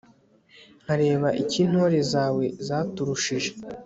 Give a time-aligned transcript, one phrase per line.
[0.83, 3.49] nkareba icyo intore zawe zaturushije